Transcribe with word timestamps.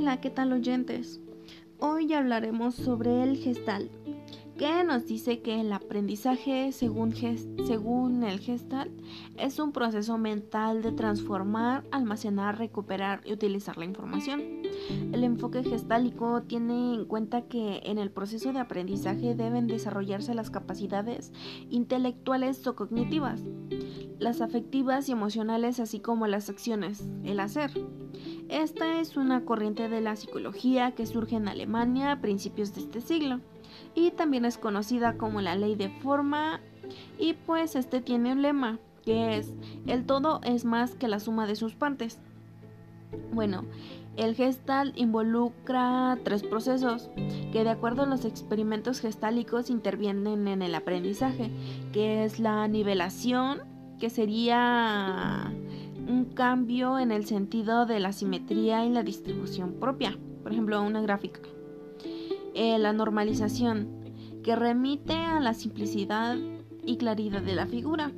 Hola, 0.00 0.20
¿qué 0.20 0.30
tal 0.30 0.52
oyentes? 0.52 1.20
Hoy 1.80 2.12
hablaremos 2.12 2.76
sobre 2.76 3.24
el 3.24 3.36
gestal, 3.36 3.90
que 4.56 4.84
nos 4.84 5.06
dice 5.06 5.42
que 5.42 5.60
el 5.60 5.72
aprendizaje 5.72 6.70
según, 6.70 7.12
según 7.16 8.22
el 8.22 8.38
gestal 8.38 8.92
es 9.38 9.58
un 9.58 9.72
proceso 9.72 10.16
mental 10.16 10.82
de 10.82 10.92
transformar, 10.92 11.82
almacenar, 11.90 12.58
recuperar 12.58 13.22
y 13.24 13.32
utilizar 13.32 13.76
la 13.76 13.86
información. 13.86 14.40
El 15.12 15.24
enfoque 15.24 15.64
gestálico 15.64 16.42
tiene 16.42 16.94
en 16.94 17.04
cuenta 17.04 17.48
que 17.48 17.80
en 17.82 17.98
el 17.98 18.12
proceso 18.12 18.52
de 18.52 18.60
aprendizaje 18.60 19.34
deben 19.34 19.66
desarrollarse 19.66 20.32
las 20.32 20.50
capacidades 20.50 21.32
intelectuales 21.70 22.64
o 22.68 22.76
cognitivas, 22.76 23.42
las 24.20 24.42
afectivas 24.42 25.08
y 25.08 25.12
emocionales, 25.12 25.80
así 25.80 25.98
como 25.98 26.28
las 26.28 26.48
acciones, 26.48 27.04
el 27.24 27.40
hacer. 27.40 27.72
Esta 28.48 29.00
es 29.00 29.16
una 29.16 29.44
corriente 29.44 29.88
de 29.88 30.00
la 30.00 30.16
psicología 30.16 30.92
que 30.92 31.06
surge 31.06 31.36
en 31.36 31.48
Alemania 31.48 32.12
a 32.12 32.20
principios 32.20 32.74
de 32.74 32.80
este 32.80 33.00
siglo 33.00 33.40
y 33.94 34.10
también 34.10 34.44
es 34.44 34.56
conocida 34.56 35.18
como 35.18 35.42
la 35.42 35.54
ley 35.54 35.74
de 35.74 35.90
forma 35.90 36.60
y 37.18 37.34
pues 37.34 37.76
este 37.76 38.00
tiene 38.00 38.32
un 38.32 38.42
lema 38.42 38.78
que 39.04 39.36
es 39.36 39.52
el 39.86 40.06
todo 40.06 40.40
es 40.44 40.64
más 40.64 40.94
que 40.94 41.08
la 41.08 41.20
suma 41.20 41.46
de 41.46 41.56
sus 41.56 41.74
partes. 41.74 42.18
Bueno, 43.32 43.64
el 44.16 44.34
gestal 44.34 44.92
involucra 44.96 46.18
tres 46.24 46.42
procesos 46.42 47.08
que 47.52 47.64
de 47.64 47.70
acuerdo 47.70 48.02
a 48.02 48.06
los 48.06 48.24
experimentos 48.24 49.00
gestálicos 49.00 49.70
intervienen 49.70 50.48
en 50.48 50.62
el 50.62 50.74
aprendizaje, 50.74 51.50
que 51.92 52.24
es 52.24 52.40
la 52.40 52.66
nivelación, 52.68 53.60
que 53.98 54.10
sería 54.10 55.47
cambio 56.38 57.00
en 57.00 57.10
el 57.10 57.26
sentido 57.26 57.84
de 57.84 57.98
la 57.98 58.12
simetría 58.12 58.86
y 58.86 58.90
la 58.90 59.02
distribución 59.02 59.72
propia, 59.72 60.16
por 60.44 60.52
ejemplo, 60.52 60.80
una 60.80 61.02
gráfica. 61.02 61.40
Eh, 62.54 62.78
la 62.78 62.92
normalización, 62.92 63.88
que 64.44 64.54
remite 64.54 65.14
a 65.14 65.40
la 65.40 65.52
simplicidad 65.52 66.36
y 66.86 66.96
claridad 66.96 67.42
de 67.42 67.56
la 67.56 67.66
figura. 67.66 68.12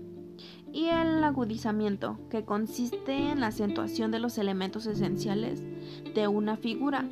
Y 0.71 0.89
el 0.89 1.25
agudizamiento, 1.25 2.19
que 2.29 2.45
consiste 2.45 3.31
en 3.31 3.41
la 3.41 3.47
acentuación 3.47 4.11
de 4.11 4.19
los 4.19 4.37
elementos 4.37 4.84
esenciales 4.84 5.62
de 6.15 6.29
una 6.29 6.59
figura, 6.59 7.09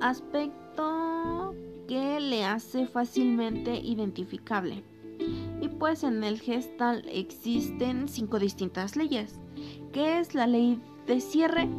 aspecto 0.00 1.56
que 1.88 2.20
le 2.20 2.44
hace 2.44 2.86
fácilmente 2.86 3.80
identificable. 3.80 4.84
Y 5.60 5.66
pues 5.70 6.04
en 6.04 6.22
el 6.22 6.38
gestal 6.38 7.04
existen 7.08 8.06
cinco 8.06 8.38
distintas 8.38 8.94
leyes 8.94 9.40
¿Qué 9.96 10.18
es 10.18 10.34
la 10.34 10.46
ley 10.46 10.78
de 11.06 11.22
cierre? 11.22 11.70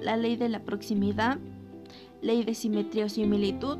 La 0.00 0.16
ley 0.16 0.36
de 0.36 0.48
la 0.48 0.60
proximidad, 0.60 1.38
ley 2.22 2.44
de 2.44 2.54
simetría 2.54 3.06
o 3.06 3.08
similitud, 3.08 3.78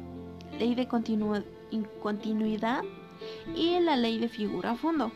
ley 0.58 0.74
de 0.74 0.88
continuidad 0.88 2.82
y 3.54 3.78
la 3.78 3.94
ley 3.94 4.18
de 4.18 4.26
figura 4.26 4.72
a 4.72 4.74
fondo. 4.74 5.12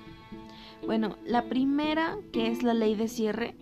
Bueno, 0.86 1.16
la 1.24 1.48
primera, 1.48 2.18
que 2.32 2.52
es 2.52 2.62
la 2.62 2.72
ley 2.72 2.94
de 2.94 3.08
cierre, 3.08 3.56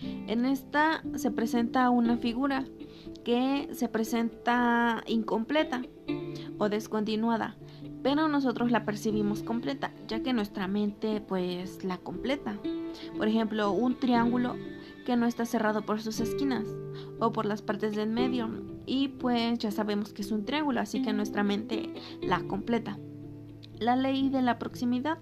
en 0.00 0.44
esta 0.44 1.02
se 1.16 1.32
presenta 1.32 1.90
una 1.90 2.16
figura 2.16 2.66
que 3.24 3.68
se 3.72 3.88
presenta 3.88 5.02
incompleta 5.08 5.82
o 6.56 6.68
descontinuada, 6.68 7.56
pero 8.04 8.28
nosotros 8.28 8.70
la 8.70 8.84
percibimos 8.84 9.42
completa, 9.42 9.92
ya 10.06 10.22
que 10.22 10.32
nuestra 10.32 10.68
mente 10.68 11.20
pues 11.20 11.82
la 11.82 11.98
completa. 11.98 12.60
Por 13.16 13.28
ejemplo, 13.28 13.72
un 13.72 13.96
triángulo 13.96 14.56
que 15.04 15.16
no 15.16 15.26
está 15.26 15.44
cerrado 15.44 15.82
por 15.82 16.00
sus 16.00 16.20
esquinas 16.20 16.66
o 17.18 17.32
por 17.32 17.46
las 17.46 17.62
partes 17.62 17.96
del 17.96 18.10
medio 18.10 18.50
y 18.86 19.08
pues 19.08 19.58
ya 19.58 19.70
sabemos 19.70 20.12
que 20.12 20.22
es 20.22 20.32
un 20.32 20.44
triángulo, 20.44 20.80
así 20.80 21.02
que 21.02 21.12
nuestra 21.12 21.42
mente 21.42 21.94
la 22.22 22.40
completa. 22.40 22.98
La 23.78 23.96
ley 23.96 24.28
de 24.28 24.42
la 24.42 24.58
proximidad, 24.58 25.18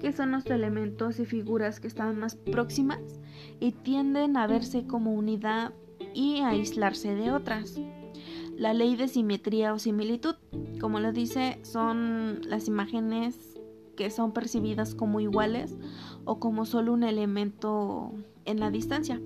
que 0.00 0.12
son 0.12 0.30
los 0.30 0.46
elementos 0.46 1.18
y 1.18 1.26
figuras 1.26 1.80
que 1.80 1.88
están 1.88 2.18
más 2.18 2.36
próximas 2.36 3.00
y 3.58 3.72
tienden 3.72 4.36
a 4.36 4.46
verse 4.46 4.86
como 4.86 5.12
unidad 5.12 5.74
y 6.14 6.40
a 6.40 6.50
aislarse 6.50 7.14
de 7.14 7.30
otras. 7.30 7.78
La 8.56 8.74
ley 8.74 8.96
de 8.96 9.08
simetría 9.08 9.74
o 9.74 9.78
similitud, 9.78 10.36
como 10.80 11.00
lo 11.00 11.12
dice, 11.12 11.58
son 11.62 12.40
las 12.48 12.68
imágenes 12.68 13.59
que 14.00 14.08
son 14.08 14.32
percibidas 14.32 14.94
como 14.94 15.20
iguales 15.20 15.76
o 16.24 16.40
como 16.40 16.64
solo 16.64 16.94
un 16.94 17.02
elemento 17.02 18.14
en 18.46 18.58
la 18.58 18.70
distancia. 18.70 19.20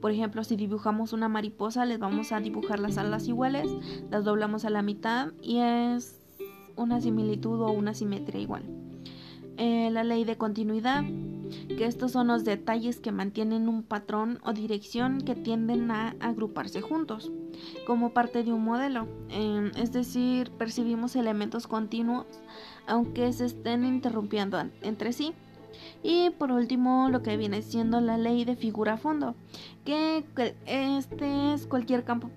Por 0.00 0.12
ejemplo, 0.12 0.44
si 0.44 0.56
dibujamos 0.56 1.12
una 1.12 1.28
mariposa, 1.28 1.84
les 1.84 1.98
vamos 1.98 2.32
a 2.32 2.40
dibujar 2.40 2.78
las 2.78 2.96
alas 2.96 3.28
iguales, 3.28 3.70
las 4.10 4.24
doblamos 4.24 4.64
a 4.64 4.70
la 4.70 4.80
mitad 4.80 5.32
y 5.42 5.58
es 5.58 6.22
una 6.74 7.02
similitud 7.02 7.60
o 7.60 7.70
una 7.70 7.92
simetría 7.92 8.40
igual. 8.40 8.62
Eh, 9.58 9.90
la 9.90 10.04
ley 10.04 10.24
de 10.24 10.38
continuidad, 10.38 11.04
que 11.68 11.86
estos 11.86 12.12
son 12.12 12.28
los 12.28 12.44
detalles 12.44 13.00
que 13.00 13.12
mantienen 13.12 13.68
un 13.68 13.82
patrón 13.82 14.38
o 14.44 14.52
dirección 14.52 15.20
que 15.20 15.34
tienden 15.34 15.90
a 15.90 16.16
agruparse 16.20 16.80
juntos, 16.80 17.32
como 17.86 18.12
parte 18.12 18.44
de 18.44 18.52
un 18.52 18.64
modelo. 18.64 19.06
Eh, 19.30 19.70
es 19.76 19.92
decir, 19.92 20.50
percibimos 20.52 21.16
elementos 21.16 21.66
continuos 21.66 22.26
aunque 22.86 23.32
se 23.32 23.46
estén 23.46 23.84
interrumpiendo 23.84 24.62
entre 24.82 25.12
sí. 25.12 25.32
Y 26.02 26.30
por 26.30 26.52
último, 26.52 27.08
lo 27.10 27.22
que 27.22 27.36
viene 27.36 27.62
siendo 27.62 28.00
la 28.00 28.16
ley 28.18 28.44
de 28.44 28.56
figura 28.56 28.94
a 28.94 28.96
fondo, 28.96 29.34
que 29.84 30.24
este 30.66 31.54
es 31.54 31.66
cualquier 31.66 32.04
campo 32.04 32.28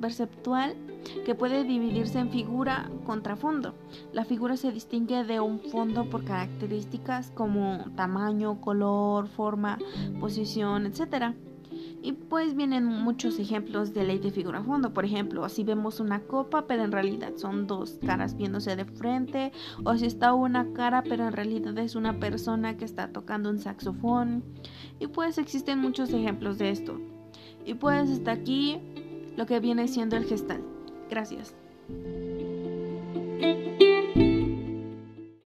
perceptual 0.00 0.76
que 1.24 1.34
puede 1.34 1.64
dividirse 1.64 2.18
en 2.18 2.30
figura 2.30 2.90
contra 3.06 3.36
fondo. 3.36 3.74
La 4.12 4.24
figura 4.24 4.56
se 4.56 4.72
distingue 4.72 5.24
de 5.24 5.40
un 5.40 5.60
fondo 5.60 6.08
por 6.08 6.24
características 6.24 7.30
como 7.30 7.84
tamaño, 7.96 8.60
color, 8.60 9.28
forma, 9.28 9.78
posición, 10.20 10.86
etc. 10.86 11.34
Y 12.02 12.12
pues 12.12 12.54
vienen 12.54 12.84
muchos 12.84 13.38
ejemplos 13.38 13.92
de 13.92 14.04
ley 14.04 14.18
de 14.18 14.30
figura 14.30 14.62
fondo. 14.62 14.92
Por 14.92 15.04
ejemplo, 15.04 15.48
si 15.48 15.64
vemos 15.64 16.00
una 16.00 16.20
copa, 16.20 16.66
pero 16.66 16.84
en 16.84 16.92
realidad 16.92 17.32
son 17.36 17.66
dos 17.66 17.98
caras 18.04 18.36
viéndose 18.36 18.76
de 18.76 18.84
frente. 18.84 19.52
O 19.84 19.96
si 19.96 20.06
está 20.06 20.32
una 20.32 20.72
cara, 20.72 21.02
pero 21.02 21.26
en 21.26 21.32
realidad 21.32 21.76
es 21.78 21.94
una 21.94 22.18
persona 22.18 22.76
que 22.76 22.84
está 22.84 23.12
tocando 23.12 23.50
un 23.50 23.58
saxofón. 23.58 24.44
Y 24.98 25.08
pues 25.08 25.38
existen 25.38 25.80
muchos 25.80 26.12
ejemplos 26.12 26.58
de 26.58 26.70
esto. 26.70 27.00
Y 27.64 27.74
pues 27.74 28.08
está 28.10 28.32
aquí 28.32 28.80
lo 29.38 29.46
que 29.46 29.60
viene 29.60 29.86
siendo 29.86 30.16
el 30.16 30.24
gestal. 30.24 30.60
Gracias. 31.08 31.54